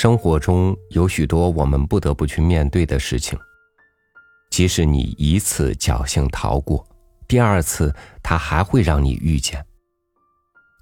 [0.00, 3.38] 生活中有许多我们不得不去面对的事情，
[4.48, 6.82] 即使你一次侥幸逃过，
[7.28, 9.62] 第二次它还会让你遇见。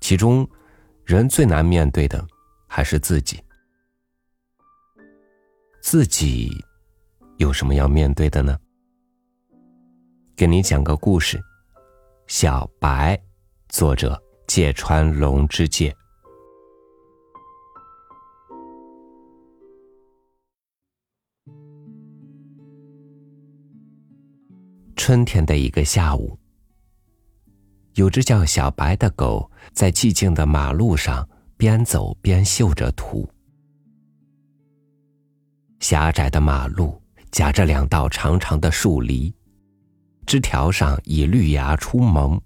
[0.00, 0.48] 其中，
[1.04, 2.25] 人最难面对的
[2.68, 3.43] 还是自己。
[5.80, 6.53] 自己
[7.39, 8.57] 有什么要面对的呢？
[10.36, 11.36] 给你讲个故事，
[12.29, 13.16] 《小白》，
[13.68, 14.16] 作者
[14.46, 15.93] 芥川龙之介。
[24.98, 26.36] 春天的一个下午，
[27.94, 33.27] 有只叫小白的狗在寂静的马路上边走边嗅着土。
[35.78, 39.33] 狭窄的马路夹着两道长长的树篱，
[40.27, 42.39] 枝条上已绿芽初萌，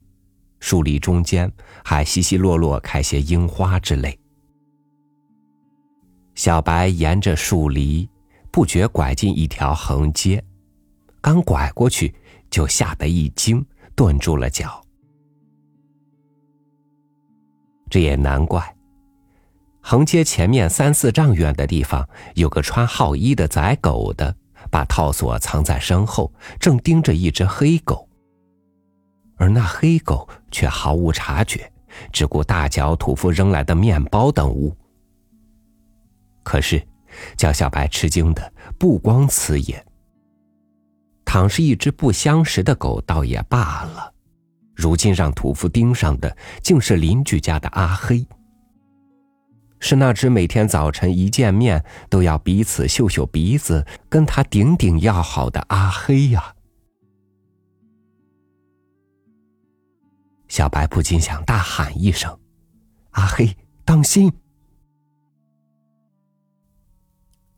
[0.60, 1.50] 树篱中间
[1.82, 4.16] 还稀稀落落开些樱花之类。
[6.34, 8.06] 小白沿着树篱，
[8.50, 10.44] 不觉拐进一条横街，
[11.22, 12.14] 刚拐过去。
[12.52, 13.64] 就吓得一惊，
[13.96, 14.80] 顿住了脚。
[17.90, 18.76] 这也难怪。
[19.80, 24.36] 横街前面三四丈远的地方，有个穿号衣的宰狗的，
[24.70, 28.06] 把套索藏在身后，正盯着一只黑狗。
[29.36, 31.72] 而那黑狗却毫无察觉，
[32.12, 34.76] 只顾大嚼屠夫扔来的面包等物。
[36.44, 36.86] 可是，
[37.36, 39.84] 叫小白吃惊的不光此也。
[41.32, 44.12] 倘是一只不相识的狗，倒也罢了。
[44.74, 48.22] 如今让屠夫盯上的，竟是邻居家的阿黑。
[49.80, 56.54] 是那只每天早晨一见面都要彼此嗅嗅鼻子，跟他顶顶要好的阿黑呀！
[60.48, 62.38] 小白不禁想大喊一声
[63.12, 64.30] ：“阿黑，当心！”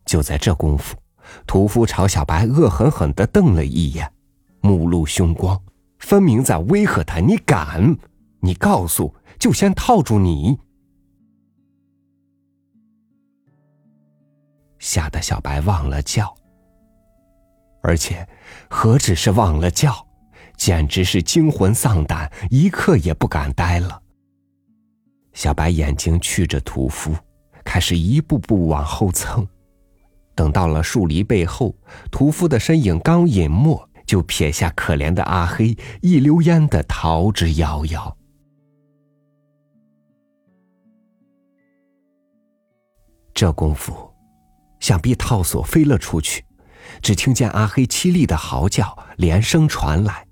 [0.06, 0.96] 就在这功夫。
[1.46, 4.10] 屠夫朝小白恶狠狠的瞪了一眼，
[4.60, 5.60] 目露凶光，
[5.98, 7.96] 分明在威吓他：“你敢？
[8.40, 10.58] 你告诉，就先套住你！”
[14.78, 16.34] 吓得小白忘了叫，
[17.82, 18.28] 而且
[18.68, 20.06] 何止是忘了叫，
[20.58, 24.02] 简直是惊魂丧胆，一刻也不敢待了。
[25.32, 27.16] 小白眼睛觑着屠夫，
[27.64, 29.46] 开始一步步往后蹭。
[30.34, 31.76] 等到了树篱背后，
[32.10, 38.14] 屠夫的身影刚隐没，就撇下可怜的阿黑，一溜烟的逃之夭夭。
[43.32, 44.12] 这功夫，
[44.80, 46.44] 想必套索飞了出去，
[47.02, 50.26] 只听见阿黑凄厉的嚎叫连声传来。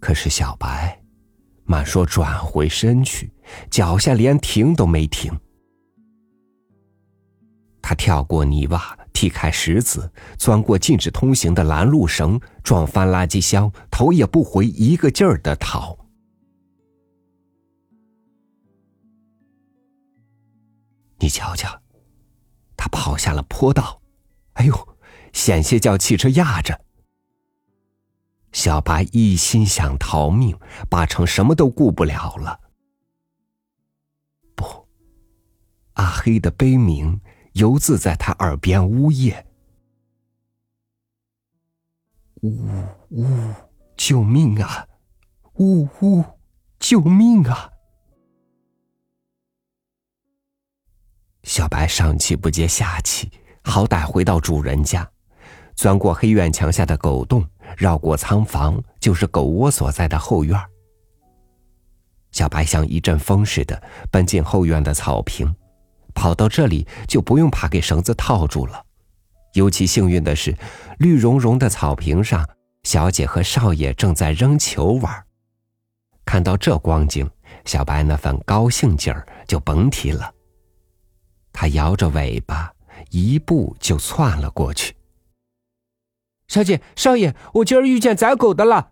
[0.00, 1.00] 可是小白，
[1.64, 3.32] 满说转回身去，
[3.70, 5.32] 脚下连停都没停。
[7.86, 15.98] 他跳过泥洼，踢开石子，钻过禁止通行的拦路绳，撞翻垃圾箱，头也不回，一个劲儿的逃。
[21.18, 21.82] 你瞧瞧，
[22.74, 24.00] 他跑下了坡道，
[24.54, 24.96] 哎呦，
[25.34, 26.80] 险些叫汽车压着。
[28.52, 30.58] 小白一心想逃命，
[30.88, 32.58] 八成什么都顾不了了。
[34.54, 34.88] 不，
[35.92, 37.20] 阿黑的悲鸣。
[37.54, 39.46] 犹自在他耳边呜咽
[42.42, 42.52] ：“呜
[43.10, 43.26] 呜，
[43.96, 44.86] 救命啊！
[45.54, 46.24] 呜呜，
[46.78, 47.70] 救命啊！”
[51.44, 53.30] 小白上气不接下气，
[53.62, 55.08] 好歹回到主人家，
[55.76, 60.58] 钻过黑院墙下的狗洞，绕过仓房，就是狗窝所在的后院。
[62.32, 65.54] 小白像一阵风似的奔进后院的草坪。
[66.14, 68.84] 跑到这里就不用怕给绳子套住了。
[69.54, 70.56] 尤其幸运的是，
[70.98, 72.48] 绿茸茸的草坪上，
[72.82, 75.24] 小姐和少爷正在扔球玩。
[76.24, 77.30] 看到这光景，
[77.64, 80.32] 小白那份高兴劲儿就甭提了。
[81.52, 82.72] 他摇着尾巴，
[83.10, 84.96] 一步就窜了过去。
[86.48, 88.90] 小姐、少爷，我今儿遇见宰狗的了。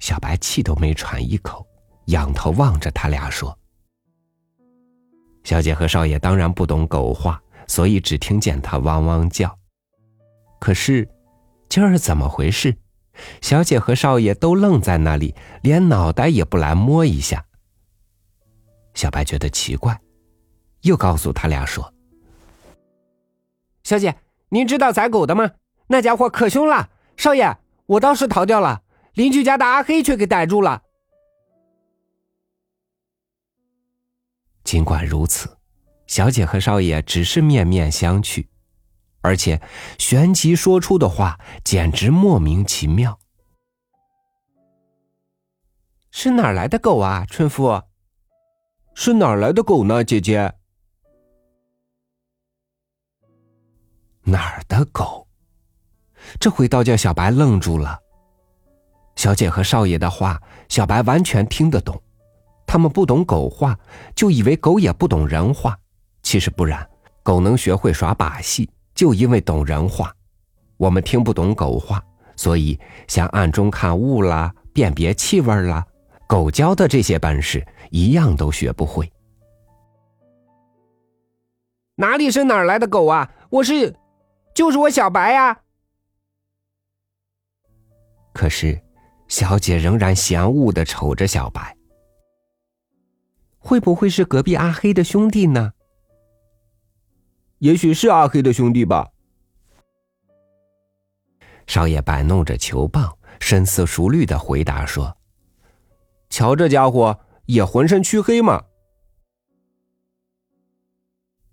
[0.00, 1.66] 小白气都没喘一口，
[2.06, 3.56] 仰头望着他俩说。
[5.42, 9.58] 小姐和少爷当然不懂狗话，所以只听见他汪汪叫。
[10.58, 11.08] 可是，
[11.68, 12.76] 今儿怎么回事？
[13.40, 17.44] 小姐和少爷都愣在那里，连脑袋也不来摸一下。
[18.94, 19.98] 小白觉得奇怪，
[20.82, 21.92] 又告诉他俩说
[23.82, 24.16] ：“小姐，
[24.50, 25.50] 您知道宰狗的吗？
[25.86, 26.90] 那家伙可凶了。
[27.16, 27.56] 少爷，
[27.86, 28.82] 我倒是逃掉了，
[29.14, 30.82] 邻居家的阿黑却给逮住了。”
[34.70, 35.58] 尽管如此，
[36.06, 38.46] 小姐和少爷只是面面相觑，
[39.20, 39.60] 而且
[39.98, 43.18] 旋即说出的话简直莫名其妙。
[46.12, 47.82] 是哪来的狗啊，春夫？
[48.94, 50.54] 是哪来的狗呢，姐姐？
[54.22, 55.26] 哪儿的狗？
[56.38, 57.98] 这回倒叫小白愣住了。
[59.16, 62.00] 小姐和少爷的话，小白完全听得懂。
[62.70, 63.76] 他们不懂狗话，
[64.14, 65.76] 就以为狗也不懂人话。
[66.22, 66.88] 其实不然，
[67.20, 70.14] 狗能学会耍把戏，就因为懂人话。
[70.76, 72.00] 我们听不懂狗话，
[72.36, 72.78] 所以
[73.08, 75.84] 像暗中看物啦、辨别气味啦，
[76.28, 79.12] 狗教的这些本事一样都学不会。
[81.96, 83.28] 哪里是哪儿来的狗啊？
[83.50, 83.96] 我是，
[84.54, 85.58] 就是我小白呀。
[88.32, 88.80] 可是，
[89.26, 91.76] 小姐仍然嫌恶的瞅着小白。
[93.60, 95.72] 会不会是隔壁阿黑的兄弟呢？
[97.58, 99.10] 也许是阿黑的兄弟吧。
[101.66, 105.16] 少爷摆弄着球棒，深思熟虑的回答说
[106.30, 108.64] ：“瞧这家伙也浑身黢黑嘛。”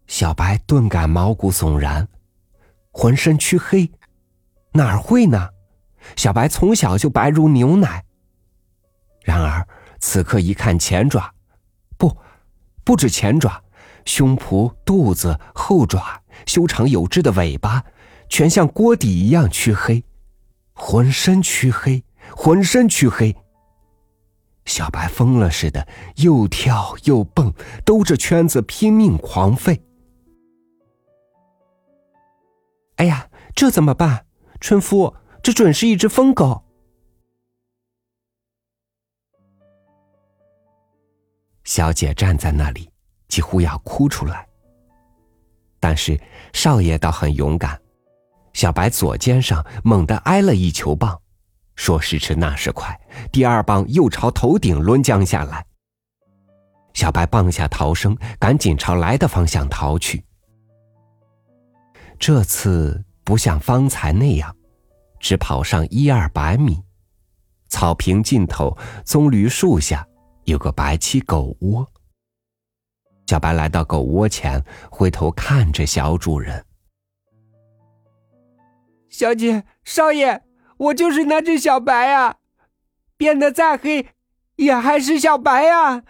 [0.08, 2.08] 小白顿感毛骨悚然，
[2.92, 3.92] 浑身黢黑，
[4.72, 5.50] 哪儿会呢？
[6.16, 8.06] 小白从小就白如牛奶。
[9.24, 9.68] 然而
[10.00, 11.36] 此刻一看前爪，
[11.98, 12.18] 不，
[12.84, 13.64] 不止前爪。
[14.06, 17.84] 胸脯、肚子、后爪、修长有致的尾巴，
[18.30, 20.06] 全像锅底一样黢黑，
[20.74, 23.36] 浑身黢黑，浑身黢黑。
[24.64, 25.86] 小白疯了似的，
[26.18, 27.54] 又跳又蹦，
[27.84, 29.82] 兜着圈子拼命狂吠。
[32.96, 34.26] 哎呀，这怎么办？
[34.62, 36.64] 春夫，这准是一只疯狗。
[41.68, 42.90] 小姐站在那里。
[43.28, 44.48] 几乎要哭出来，
[45.82, 46.18] 但是
[46.54, 47.78] 少爷倒很勇敢，
[48.54, 51.20] 小白左肩上猛地挨了一球棒，
[51.76, 52.98] 说时迟那时快，
[53.30, 55.66] 第二棒又朝头顶抡将下来。
[56.94, 60.24] 小白棒下逃生，赶紧朝来的方向逃去。
[62.18, 64.56] 这次不像方才那样，
[65.20, 66.82] 只跑上一二百米，
[67.68, 70.07] 草坪尽头棕榈树下
[70.48, 71.86] 有个白漆狗窝。
[73.28, 76.66] 小白来到狗窝前，回头看着小主人。
[79.10, 80.42] 小姐、少爷，
[80.78, 82.38] 我就是那只小白啊，
[83.18, 84.08] 变得再黑，
[84.56, 86.04] 也还是小白啊。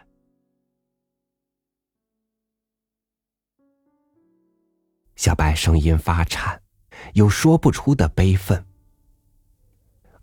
[5.16, 6.62] 小白声音发颤，
[7.14, 8.64] 有说不出的悲愤。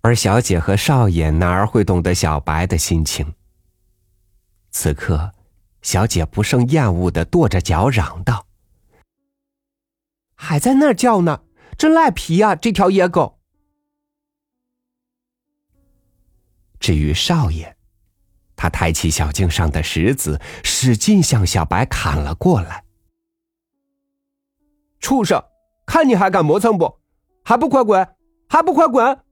[0.03, 3.35] 而小姐和少爷哪儿会懂得小白的心情？
[4.75, 5.33] 此刻。
[5.81, 8.47] 小姐不胜厌恶的跺着脚嚷道
[10.35, 11.43] ：“还在那儿叫呢，
[11.77, 12.57] 真赖皮呀！
[12.57, 13.39] 这条野狗。”
[16.81, 17.77] 至于少爷，
[18.57, 22.83] 他抬起小径上的石子，使劲向小白砍了过来。
[25.01, 25.45] 畜生，
[25.85, 26.99] 看你还敢磨蹭不？
[27.45, 28.17] 还不快滚！
[28.49, 29.24] 还不快滚！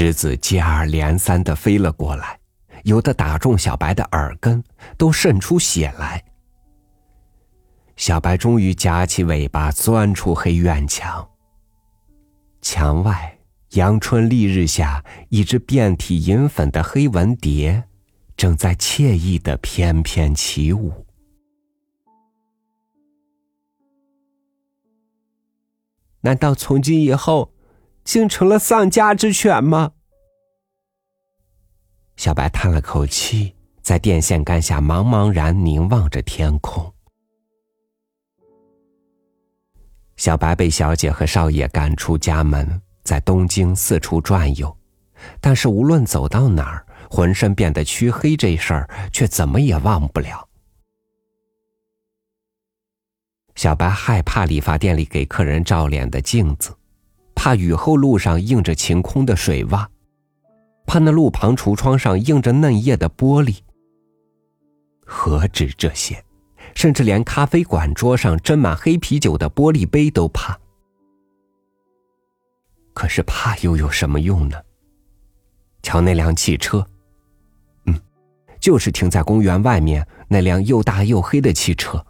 [0.00, 2.40] 狮子接二连三的飞了过来，
[2.84, 4.64] 有的打中小白的耳根，
[4.96, 6.24] 都渗出血来。
[7.96, 11.28] 小白终于夹起尾巴钻出黑院墙。
[12.62, 13.38] 墙外，
[13.72, 17.84] 阳春丽日下，一只遍体银粉的黑纹蝶，
[18.38, 21.04] 正在惬意的翩翩起舞。
[26.22, 27.52] 难道从今以后？
[28.10, 29.92] 竟成了丧家之犬吗？
[32.16, 36.92] 小白叹了口气，在电线杆下茫茫然凝望着天空。
[40.16, 44.76] 小白被小姐和少爷赶出家门，在东京四处转悠，
[45.40, 50.48] 但是无论走到哪儿，浑身变得黢黑这事儿却怎么也忘不了。
[53.54, 56.76] 小白害怕理发店里给客人照脸的镜子。
[57.42, 59.86] 怕雨后路上映着晴空的水洼，
[60.84, 63.60] 怕那路旁橱窗上映着嫩叶的玻璃。
[65.06, 66.22] 何止这些，
[66.74, 70.60] 甚至连咖啡馆桌上斟满黑啤酒的玻璃杯都怕。
[72.92, 74.60] 可是怕又有什么用呢？
[75.82, 76.86] 瞧那辆汽车，
[77.86, 77.98] 嗯，
[78.60, 82.04] 就是停在公园外面那辆又大又黑的汽车，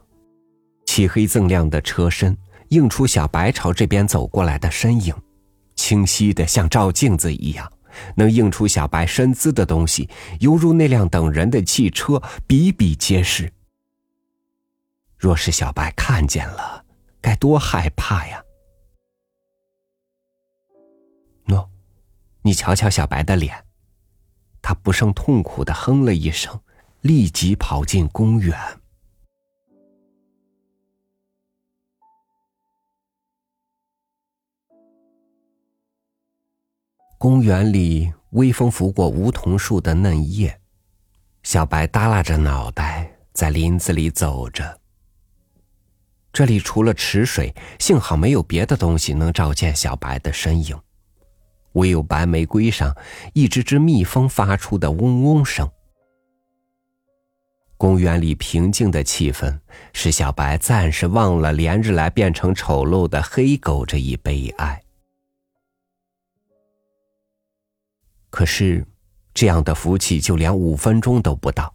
[0.87, 2.37] 漆黑锃亮的车身。
[2.71, 5.15] 映出小白朝这边走过来的身影，
[5.75, 7.71] 清晰的像照镜子一样，
[8.15, 10.09] 能映出小白身姿的东西，
[10.39, 13.53] 犹如那辆等人的汽车，比比皆是。
[15.19, 16.85] 若是小白看见了，
[17.21, 18.43] 该多害怕呀！
[21.47, 21.69] 喏，
[22.43, 23.65] 你瞧瞧小白的脸，
[24.63, 26.61] 他不胜痛苦的哼了一声，
[27.01, 28.57] 立即跑进公园。
[37.23, 40.59] 公园里，微风拂过梧桐树的嫩叶，
[41.43, 44.81] 小白耷拉着脑袋在林子里走着。
[46.33, 50.81] 这里除了池水，幸好没有别的东西能照见小白的身影，
[51.73, 52.97] 唯有白玫瑰上
[53.35, 55.71] 一只只蜜蜂发出的嗡嗡声。
[57.77, 59.61] 公园里平静的气氛，
[59.93, 64.83] 使小白暂时忘了连日来变成丑陋的黑狗这一悲哀。
[68.31, 68.87] 可是，
[69.35, 71.73] 这样的福气就连五分钟都不到。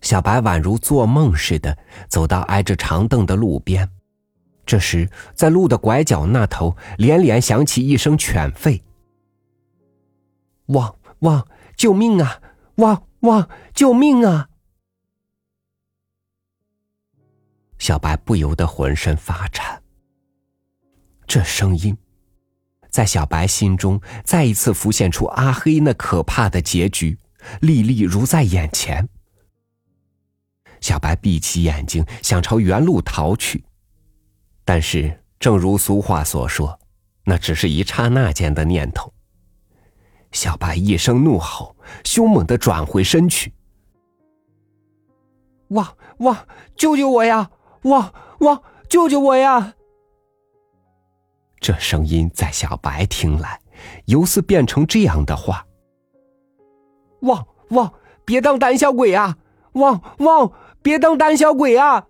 [0.00, 1.76] 小白宛如做梦似的
[2.08, 3.90] 走到挨着长凳的路边，
[4.64, 8.82] 这时，在路的拐角那头，连连响起一声犬吠
[10.66, 11.48] ：“汪汪！
[11.76, 12.40] 救命啊！
[12.76, 13.48] 汪汪！
[13.74, 14.50] 救命啊！”
[17.78, 19.82] 小白不由得浑身发颤。
[21.26, 21.96] 这声音。
[22.90, 27.18] 在小白心中，再一次浮现出阿黑那可怕的结局，
[27.60, 29.08] 历历如在眼前。
[30.80, 33.64] 小白闭起眼睛，想朝原路逃去，
[34.64, 36.78] 但是，正如俗话所说，
[37.24, 39.12] 那只是一刹那间的念头。
[40.32, 43.52] 小白一声怒吼，凶猛的转回身去。
[45.68, 46.46] 汪汪！
[46.76, 47.50] 救救我呀！
[47.82, 48.62] 汪汪！
[48.88, 49.74] 救救我呀！
[51.60, 53.60] 这声音在小白听来，
[54.06, 55.66] 犹似变成这样的话
[57.22, 57.92] ：“汪汪，
[58.24, 59.36] 别当胆小鬼啊！
[59.72, 62.06] 汪汪，别当胆小鬼啊！”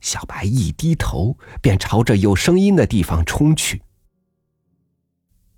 [0.00, 3.82] 小白一低头，便朝着有声音的地方冲去。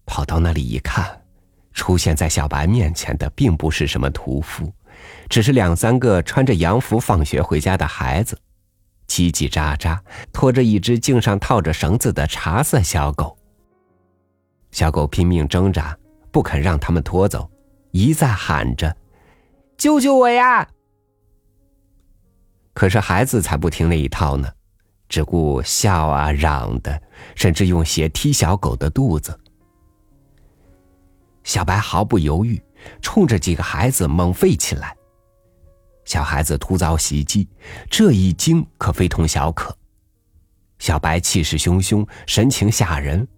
[0.07, 1.23] 跑到那里一看，
[1.73, 4.73] 出现在小白面前的并不是什么屠夫，
[5.29, 8.37] 只是两三个穿着洋服放学回家的孩子。
[9.11, 9.99] 叽叽喳喳，
[10.33, 13.37] 拖着一只颈上套着绳子的茶色小狗。
[14.71, 15.99] 小狗拼命挣扎，
[16.31, 17.51] 不肯让他们拖走，
[17.91, 18.97] 一再喊着
[19.77, 20.69] ：“救救我呀！”
[22.73, 24.49] 可是孩子才不听那一套呢，
[25.09, 27.03] 只顾笑啊嚷的，
[27.35, 29.37] 甚至用鞋踢小狗的肚子。
[31.43, 32.63] 小白毫不犹豫，
[33.03, 34.97] 冲着几个孩子猛吠起来。
[36.11, 37.47] 小孩子突遭袭击，
[37.89, 39.73] 这一惊可非同小可。
[40.81, 43.29] 小白气势汹汹，神情吓人，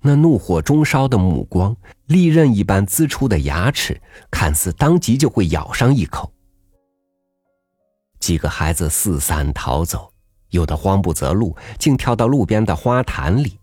[0.00, 6.32] 那怒火中烧的目光，利刃一般呲出的牙齿，看似当即就会咬上一口。
[8.18, 10.12] 几个孩子四散逃走，
[10.50, 13.60] 有的慌不择路，竟跳到路边的花坛里。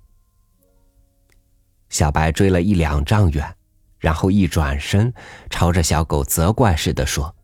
[1.90, 3.54] 小白追了一两丈远，
[4.00, 5.14] 然后一转身，
[5.50, 7.36] 朝着小狗责怪似的说。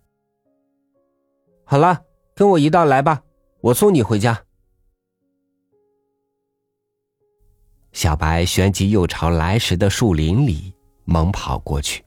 [1.72, 2.04] 好了，
[2.36, 3.24] 跟我一道来吧，
[3.62, 4.44] 我送你回家。
[7.94, 10.76] 小白旋即又朝来时的树林里
[11.06, 12.04] 猛跑过去。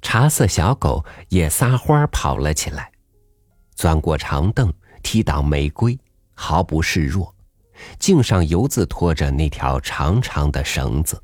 [0.00, 2.90] 茶色小狗也撒欢跑了起来，
[3.76, 4.74] 钻过长凳，
[5.04, 5.96] 踢倒玫瑰，
[6.34, 7.32] 毫不示弱，
[8.00, 11.22] 颈上犹自拖着那条长长的绳子。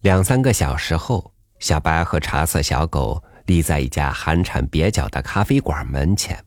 [0.00, 1.30] 两三个小时后。
[1.60, 6.42] 小白和茶色小狗立在一家寒碜蹩脚的咖啡馆门前。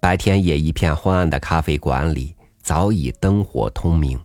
[0.00, 4.20] 白天也一片昏暗的咖啡馆里早已灯火通明，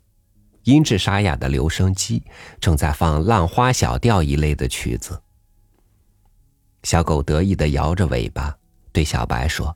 [0.64, 2.24] 音质沙哑的留声机
[2.60, 5.22] 正在放《浪花小调》一类的曲子。
[6.82, 8.58] 小狗得意的摇着尾巴，
[8.92, 9.76] 对小白说：“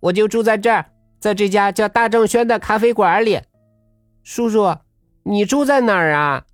[0.00, 3.40] 我就住在这儿，在这家叫大正轩的咖啡馆里。
[4.22, 4.76] 叔叔，
[5.24, 6.44] 你住在哪儿啊？”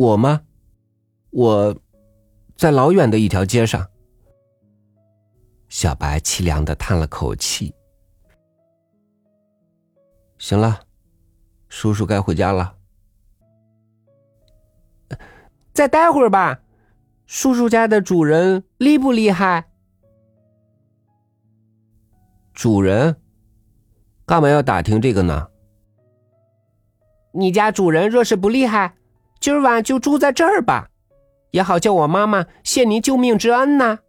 [0.00, 0.40] 我吗？
[1.28, 1.76] 我
[2.56, 3.86] 在老远的一条街上。
[5.68, 7.74] 小白凄凉的叹了口气。
[10.38, 10.80] 行了，
[11.68, 12.78] 叔叔该回家了。
[15.74, 16.62] 再待会儿吧。
[17.26, 19.68] 叔叔家的主人厉不厉害？
[22.54, 23.20] 主人，
[24.24, 25.50] 干嘛要打听这个呢？
[27.32, 28.96] 你家主人若是不厉害。
[29.40, 30.90] 今儿晚就住在这儿吧，
[31.50, 34.00] 也好叫我妈妈谢您救命之恩呐。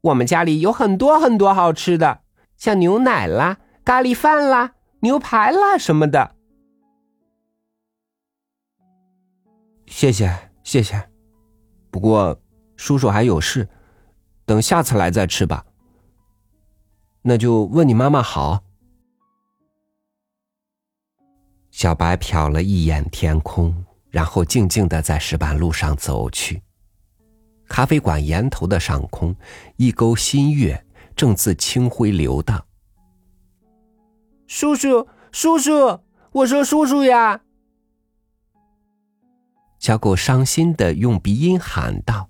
[0.00, 2.20] 我们家里有很多很多好吃的，
[2.56, 6.36] 像牛奶啦、咖喱饭啦、牛排啦什么的。
[9.86, 10.32] 谢谢
[10.62, 11.08] 谢谢，
[11.90, 12.40] 不过
[12.76, 13.68] 叔叔还有事，
[14.44, 15.64] 等下次来再吃吧。
[17.22, 18.62] 那就问你妈妈好。
[21.70, 23.84] 小白瞟了一眼天空，
[24.14, 26.62] 然后静静的在石板路上走去。
[27.66, 29.34] 咖啡馆檐头的上空，
[29.76, 32.64] 一钩新月正自清辉流荡。
[34.46, 35.98] 叔叔，叔叔，
[36.30, 37.40] 我说叔叔呀！
[39.80, 42.28] 小狗伤心的用鼻音喊道：“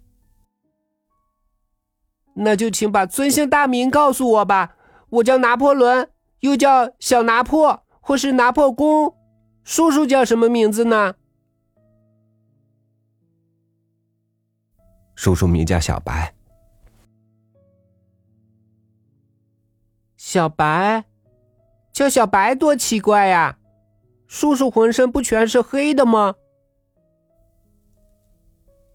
[2.36, 4.76] 那就请把尊姓大名告诉我吧。
[5.10, 6.08] 我叫拿破仑，
[6.40, 9.14] 又叫小拿破，或是拿破公。
[9.64, 11.16] 叔叔叫什么名字呢？”
[15.14, 16.34] 叔叔名叫小白。
[20.16, 21.04] 小白，
[21.92, 23.58] 叫小白多奇怪呀！
[24.26, 26.34] 叔叔浑身不全是黑的吗？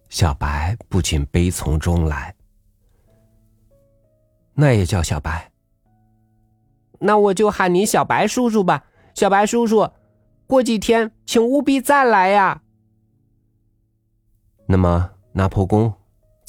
[0.09, 2.35] 小白不禁悲从中来。
[4.55, 5.51] 那也叫小白。
[6.99, 9.89] 那我就喊你小白叔叔吧，小白叔叔，
[10.45, 12.61] 过几天请务必再来呀。
[14.65, 15.93] 那么，拿破公，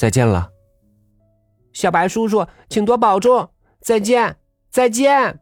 [0.01, 0.51] 再见了。
[1.75, 3.51] 小白叔叔，请多保重，
[3.83, 4.35] 再见，
[4.71, 5.39] 再见。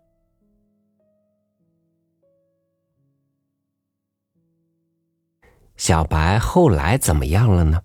[5.76, 7.80] 小白后来怎么样了呢？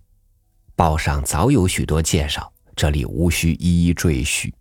[0.75, 4.51] 报上早有许多介绍，这里无需一一赘叙。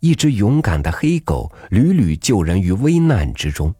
[0.00, 3.74] 一只勇敢的黑狗屡屡救人于危难之中。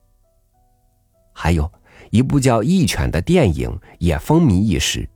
[1.34, 1.70] 还有
[2.10, 5.06] 一部叫《义犬》的电影也风靡一时。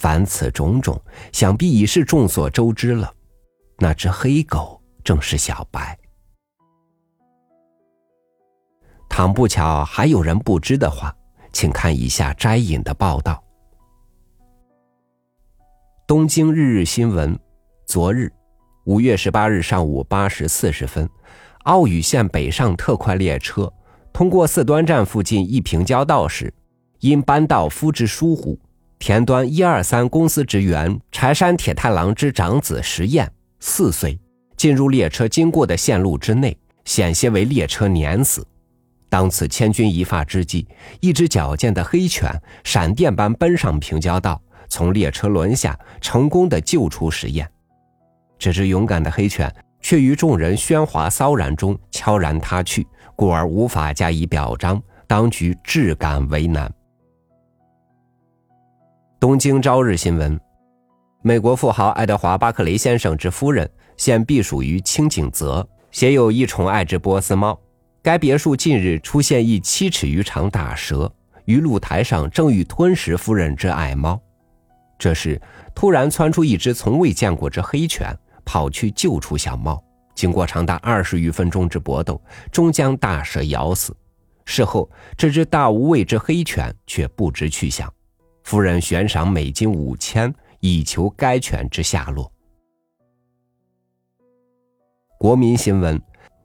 [0.00, 0.98] 凡此种种，
[1.30, 3.12] 想必已是众所周知了。
[3.76, 5.94] 那只黑狗正是小白。
[9.10, 11.14] 倘不巧还有人不知的话，
[11.52, 13.44] 请看以下摘引的报道。
[16.06, 17.38] 东京日日新闻，
[17.84, 18.32] 昨日，
[18.86, 21.06] 五月十八日上午八时四十分，
[21.64, 23.70] 奥羽线北上特快列车
[24.14, 26.50] 通过四端站附近一平交道时，
[27.00, 28.58] 因班道夫之疏忽，
[29.00, 34.16] 田端一二三公司职员柴山铁太郎之长子石彦四岁
[34.58, 38.46] 进入列车经过的线路之内，险些为列车碾死。
[39.08, 40.68] 当此千钧一发之际，
[41.00, 42.30] 一只矫健的黑犬
[42.62, 44.40] 闪电般奔上平交道。
[44.68, 47.50] 从列车轮下成功的救出实验，
[48.38, 52.86] 这只勇敢的黑犬却于众人喧哗骚然中悄然他去，
[53.16, 56.70] 故而无法加以表彰，当局至感为难。
[59.20, 60.40] 东京朝日新闻：
[61.20, 67.60] 美国富豪爱德华·巴克雷先生之夫人现避暑于清景泽，携有一宠爱之波斯猫。
[68.00, 71.12] 该别墅近日出现一七尺余长大蛇，
[71.44, 74.18] 于露台上正欲吞食夫人之爱猫。
[74.98, 75.38] 这时，
[75.74, 79.78] 突然窜出一只从未见过之黑犬，跑去救出小猫。
[80.14, 82.18] 经过长达二十余分钟之搏斗，
[82.50, 83.94] 终将大蛇咬死。
[84.46, 87.92] 事后，这只大无畏之黑犬却不知去向。
[88.42, 92.30] 夫人悬赏美金五千，以求该犬之下落。
[95.18, 96.00] 国民新闻，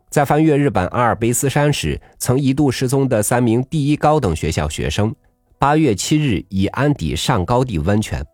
[0.10, 5.16] 在翻越日本阿尔卑斯山时，曾一度失踪的三名第一高等学校学生，
[5.58, 8.26] 八月七日已安抵上高地温泉。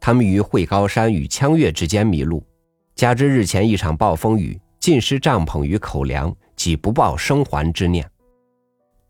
[0.00, 2.42] 他们于惠高山与枪岳之间迷路，
[2.94, 8.10] 加之日前一场暴风雨浸湿帐篷与口粮，即不抱生还之念。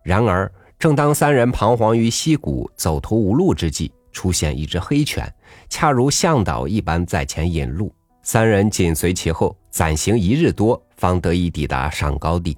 [0.03, 5.33] 然而，正当三人彷徨于溪谷、走投无路之际，出现一只黑犬，
[5.68, 12.57] 恰如向导一般在前引路，三人紧随其后，暂行一日多，方得以抵达上高地。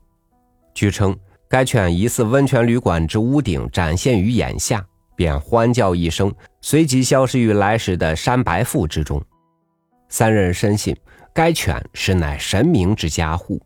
[0.75, 1.17] 据称，
[1.49, 4.85] 该犬疑似温泉旅馆之屋顶展现于眼下。
[5.15, 9.23] 便欢叫一声，随即消失于来时的山白腹之中。
[10.09, 10.97] 三人深信
[11.35, 13.61] 该犬实乃神明之家护。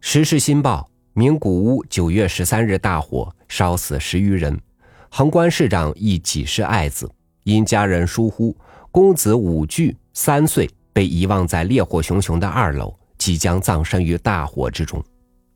[0.00, 4.60] 时事新报：名古屋九月十三日大火，烧死十余人，
[5.10, 7.10] 横关市长亦几世爱子，
[7.44, 8.56] 因家人疏忽，
[8.92, 15.02] 公子武具三岁被遗忘在烈火熊熊的二楼，即将葬身于大火之中。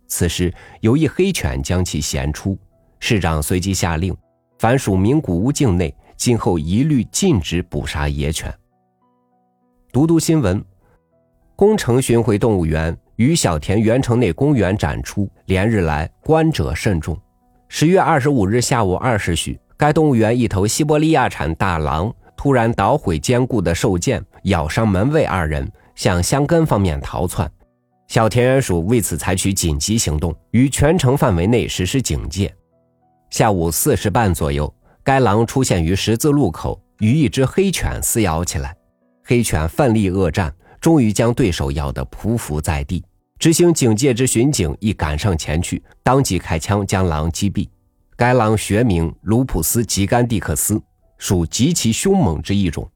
[0.09, 2.59] 此时有一黑犬将其衔出。
[2.99, 4.17] 市长随即下令，
[4.59, 8.53] 凡属名古屋境内，今后一律禁止捕杀野犬。
[9.93, 10.65] 读读新闻，
[11.57, 17.19] 宫城巡回动物园于小田园城内公园展出，连日来观者甚众。
[17.75, 27.51] 十月二十五日下午二时许，该动物园一头西伯利亚产大狼突然捣毁坚固的兽剑，咬伤门卫二人，向香根方面逃窜。
[28.09, 32.55] 小田园鼠为此采取紧急行动，于全城范围内实施警戒。
[33.31, 38.77] 下午四时半左右，该狼出现于十字路口，与一只黑犬撕咬起来。
[39.25, 43.03] 黑犬奋力恶战，终于将对手咬得匍匐在地。
[43.43, 47.69] 执行警戒之巡警亦赶上前去，当即开枪将狼击毙。
[48.15, 50.81] 该狼学名卢普斯吉甘蒂克斯，
[51.19, 52.89] 属极其凶猛之一种。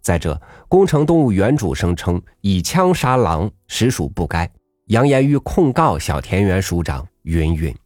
[0.00, 4.50] 再者，工程动物园主声称以枪杀狼实属不该，
[4.86, 7.76] 扬言欲控告小田园署长云云。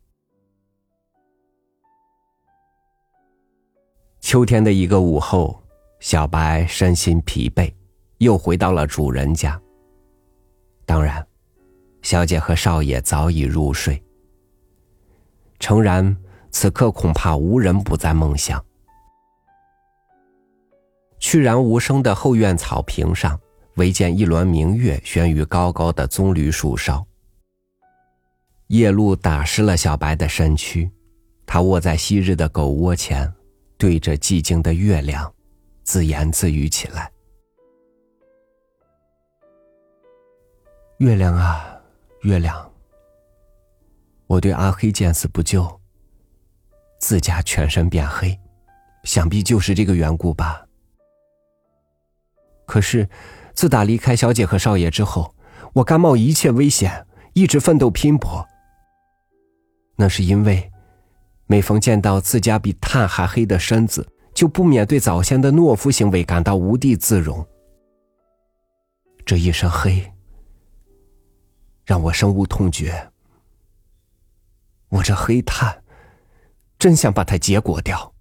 [4.21, 5.61] 秋天的一个午后，
[5.99, 7.75] 小白身心疲惫，
[8.19, 9.61] 又回到了主人家。
[10.87, 11.27] 当然。
[12.03, 14.03] 小姐和少爷早已入睡。
[15.59, 16.17] 诚然，
[16.51, 18.65] 此刻恐怕无人不在梦想。
[21.19, 23.39] 去然无声的后院草坪上，
[23.75, 27.07] 唯见一轮明月悬于高高的棕榈树梢。
[28.69, 30.91] 夜露打湿了小白的身躯，
[31.45, 33.31] 他卧在昔日的狗窝前，
[33.77, 35.31] 对着寂静的月亮，
[35.83, 37.13] 自言自语起来
[40.99, 41.67] ：“月亮啊！”
[42.23, 42.71] 月亮，
[44.27, 45.81] 我对阿黑见死不救，
[46.99, 48.39] 自家全身变黑，
[49.05, 50.67] 想必就是这个缘故吧。
[52.67, 53.09] 可是，
[53.55, 55.35] 自打离开小姐和少爷之后，
[55.73, 58.47] 我甘冒一切危险，一直奋斗拼搏。
[59.97, 60.71] 那是因为，
[61.47, 67.47] 每逢见到自家比炭还黑的身子，就不免对早先的懦夫行为感到无地自容。
[69.25, 70.13] 这一身黑。
[71.91, 73.11] 让我深恶痛绝。
[74.91, 75.83] 我这黑炭，
[76.79, 78.15] 真想把它结果掉。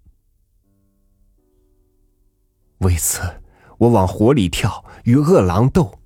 [2.78, 3.20] 为此，
[3.78, 6.00] 我往火里跳，与恶狼斗。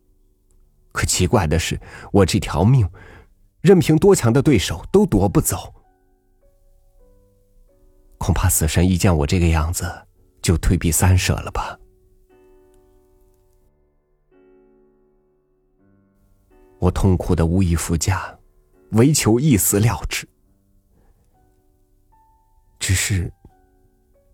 [0.93, 1.81] 可奇怪的是，
[2.13, 2.87] 我这条命，
[3.63, 5.75] 任凭多强的对手都夺不走。
[8.19, 9.91] 恐怕死神一见我这个样子，
[10.43, 11.79] 就退避三舍了吧。
[16.85, 18.39] 我痛苦的无以复加，
[18.91, 20.29] 唯求一死了之。
[22.79, 23.33] 只是，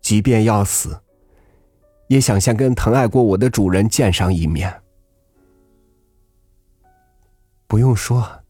[0.00, 1.00] 即便要死，
[2.08, 4.82] 也想先跟疼爱过我的主人见上一面。
[7.68, 8.42] 不用说，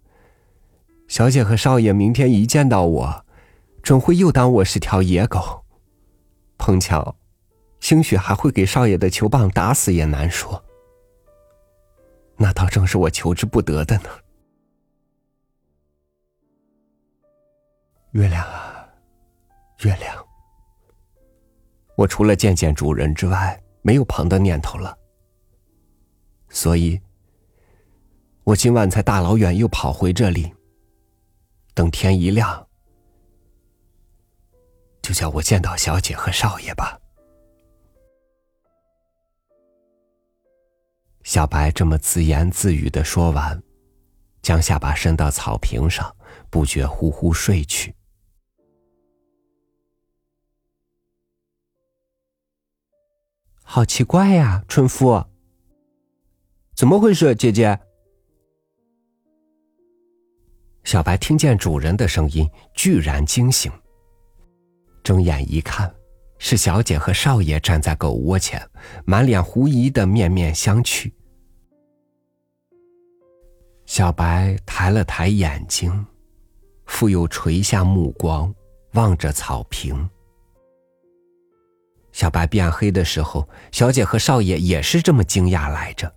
[1.06, 3.26] 小姐和少爷明天一见到我，
[3.82, 5.62] 准会又当我是条野狗。
[6.56, 7.16] 碰巧，
[7.80, 10.64] 兴许还会给少爷的球棒打死也难说。
[12.42, 14.08] 那倒正是我求之不得的呢。
[18.12, 18.88] 月亮啊，
[19.80, 20.26] 月亮，
[21.96, 24.96] 我除了见见主人之外，没有旁的念头了。
[26.48, 26.98] 所以，
[28.44, 30.50] 我今晚才大老远又跑回这里。
[31.74, 32.66] 等天一亮，
[35.02, 36.98] 就叫我见到小姐和少爷吧。
[41.30, 43.62] 小白这么自言自语的说完，
[44.42, 46.12] 将下巴伸到草坪上，
[46.50, 47.94] 不觉呼呼睡去。
[53.62, 55.24] 好奇怪呀，春夫，
[56.74, 57.32] 怎么回事？
[57.36, 57.78] 姐姐，
[60.82, 63.70] 小白听见主人的声音，居然惊醒。
[65.04, 65.94] 睁眼一看，
[66.40, 68.60] 是小姐和少爷站在狗窝前，
[69.04, 71.08] 满脸狐疑的面面相觑。
[73.90, 76.06] 小白抬了抬眼睛，
[76.86, 78.54] 复又垂下目光，
[78.92, 80.08] 望着草坪。
[82.12, 86.14] 小白变黑的时候，小姐和少爷也是这么惊讶来着。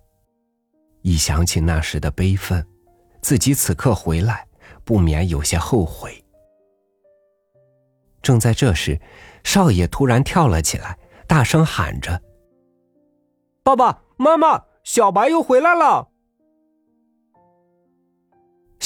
[1.02, 2.64] 一想起那时的悲愤，
[3.20, 4.46] 自己此刻回来，
[4.84, 6.24] 不免有些后悔。
[8.22, 9.00] 正在这时，
[9.42, 12.22] 少爷突然跳了起来，大声喊着
[13.64, 16.10] ：“爸爸妈妈，小白又回来了！”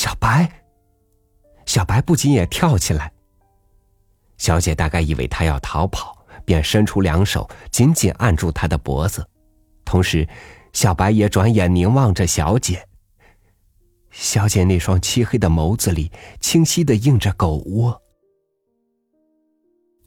[0.08, 0.50] 小白，
[1.66, 3.12] 小白不仅也跳起来。
[4.38, 6.16] 小姐大概以为他要逃跑，
[6.46, 9.28] 便伸出两手紧紧按住他的脖子，
[9.84, 10.26] 同时，
[10.72, 12.88] 小白也转眼凝望着小姐。
[14.10, 18.00] 小姐那双漆黑的眸子里，清晰的映着狗窝。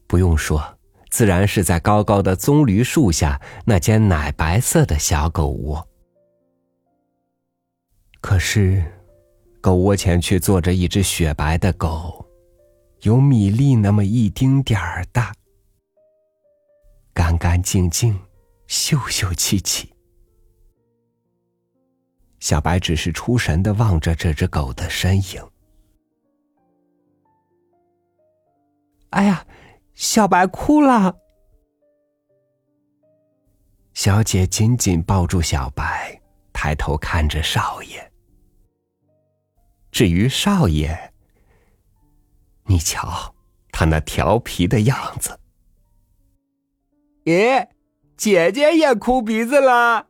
[0.08, 0.80] 不用说，
[1.12, 5.88] 自然是在高高的棕榈树下那间奶白色的小狗窝。
[8.20, 8.84] 可是。
[9.62, 12.26] 狗窝前却坐着一只雪白的狗，
[13.02, 15.32] 有米粒那么一丁点儿大，
[17.14, 18.20] 干干净净，
[18.66, 19.94] 秀秀气气。
[22.40, 25.48] 小白只是出神的望着这只狗的身影。
[29.12, 29.46] 哎呀，
[29.94, 31.16] 小白哭了。
[33.94, 36.20] 小姐紧紧抱住小白，
[36.52, 38.11] 抬头看着少爷。
[39.92, 41.12] 至于少爷，
[42.66, 43.36] 你瞧
[43.72, 45.38] 他那调皮的样子。
[47.26, 47.68] 咦，
[48.16, 50.08] 姐姐也哭鼻子了。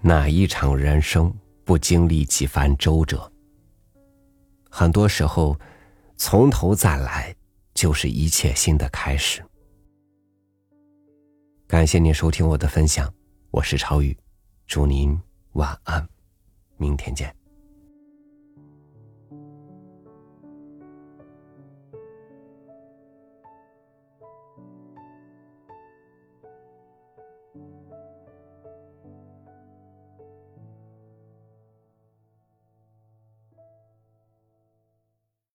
[0.00, 3.32] 哪一场人生不经历几番周折？
[4.76, 5.56] 很多时候，
[6.16, 7.32] 从头再来
[7.74, 9.40] 就是一切新的开始。
[11.68, 13.14] 感谢您收听我的分享，
[13.52, 14.18] 我是超宇，
[14.66, 15.16] 祝您
[15.52, 16.04] 晚安，
[16.76, 17.32] 明天见。